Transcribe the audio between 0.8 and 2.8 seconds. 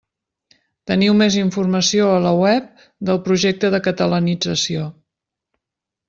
Teniu més informació a la web